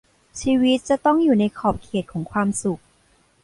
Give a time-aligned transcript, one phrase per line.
[0.41, 2.81] ชีวิตจะต้องอยู่ในขอบเขตของความสุข